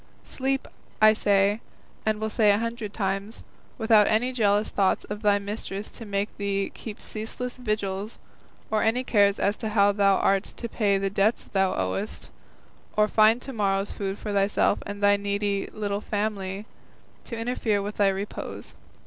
Sleep, 0.23 0.67
I 0.99 1.13
say, 1.13 1.61
and 2.07 2.19
will 2.19 2.31
say 2.31 2.49
a 2.49 2.57
hundred 2.57 2.91
times, 2.91 3.43
without 3.77 4.07
any 4.07 4.31
jealous 4.33 4.69
thoughts 4.69 5.03
of 5.03 5.21
thy 5.21 5.37
mistress 5.37 5.91
to 5.91 6.07
make 6.07 6.35
thee 6.39 6.71
keep 6.73 6.99
ceaseless 6.99 7.57
vigils, 7.57 8.17
or 8.71 8.81
any 8.81 9.03
cares 9.03 9.37
as 9.37 9.55
to 9.57 9.69
how 9.69 9.91
thou 9.91 10.15
art 10.17 10.45
to 10.45 10.67
pay 10.67 10.97
the 10.97 11.11
debts 11.11 11.43
thou 11.45 11.75
owest, 11.75 12.31
or 12.97 13.07
find 13.07 13.43
to 13.43 13.53
morrow's 13.53 13.91
food 13.91 14.17
for 14.17 14.33
thyself 14.33 14.79
and 14.87 15.03
thy 15.03 15.17
needy 15.17 15.67
little 15.71 16.01
family, 16.01 16.65
to 17.25 17.37
interfere 17.37 17.79
with 17.79 17.97
thy 17.97 18.07
repose. 18.07 18.73